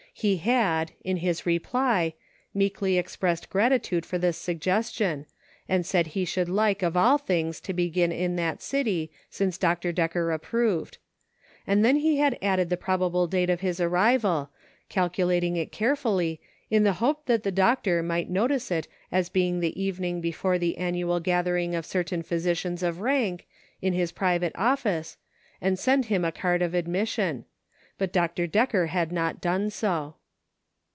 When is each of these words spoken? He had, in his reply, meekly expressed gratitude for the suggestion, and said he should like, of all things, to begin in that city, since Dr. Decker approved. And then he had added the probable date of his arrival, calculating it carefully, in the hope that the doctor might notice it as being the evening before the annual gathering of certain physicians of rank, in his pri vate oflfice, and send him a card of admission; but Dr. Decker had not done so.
He 0.13 0.37
had, 0.37 0.91
in 1.03 1.17
his 1.17 1.47
reply, 1.47 2.13
meekly 2.53 2.97
expressed 2.97 3.49
gratitude 3.49 4.05
for 4.05 4.19
the 4.19 4.33
suggestion, 4.33 5.25
and 5.67 5.83
said 5.83 6.07
he 6.07 6.25
should 6.25 6.49
like, 6.49 6.83
of 6.83 6.95
all 6.95 7.17
things, 7.17 7.59
to 7.61 7.73
begin 7.73 8.11
in 8.11 8.35
that 8.35 8.61
city, 8.61 9.09
since 9.31 9.57
Dr. 9.57 9.91
Decker 9.91 10.31
approved. 10.31 10.99
And 11.65 11.83
then 11.83 11.95
he 11.95 12.17
had 12.17 12.37
added 12.39 12.69
the 12.69 12.77
probable 12.77 13.25
date 13.25 13.49
of 13.49 13.61
his 13.61 13.79
arrival, 13.81 14.51
calculating 14.89 15.55
it 15.55 15.71
carefully, 15.71 16.39
in 16.69 16.83
the 16.83 16.93
hope 17.01 17.25
that 17.25 17.41
the 17.41 17.51
doctor 17.51 18.03
might 18.03 18.29
notice 18.29 18.69
it 18.69 18.87
as 19.11 19.29
being 19.29 19.59
the 19.59 19.81
evening 19.81 20.21
before 20.21 20.59
the 20.59 20.77
annual 20.77 21.19
gathering 21.19 21.73
of 21.73 21.85
certain 21.85 22.21
physicians 22.21 22.83
of 22.83 22.99
rank, 22.99 23.47
in 23.81 23.93
his 23.93 24.11
pri 24.11 24.37
vate 24.37 24.53
oflfice, 24.53 25.15
and 25.61 25.79
send 25.79 26.07
him 26.07 26.23
a 26.23 26.33
card 26.33 26.61
of 26.61 26.75
admission; 26.75 27.45
but 27.97 28.11
Dr. 28.11 28.47
Decker 28.47 28.87
had 28.87 29.11
not 29.11 29.39
done 29.39 29.69
so. 29.69 30.15